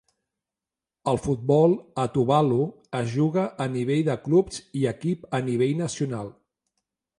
El 1.11 1.19
futbol 1.25 1.75
a 2.03 2.05
Tuvalu 2.15 2.57
es 3.01 3.13
juga 3.17 3.45
a 3.67 3.69
nivell 3.75 4.03
de 4.09 4.17
clubs 4.25 4.59
i 4.83 4.89
equip 4.95 5.31
a 5.41 5.45
nivell 5.51 5.79
nacional. 5.87 6.37